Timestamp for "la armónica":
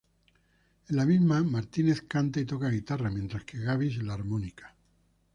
4.01-4.73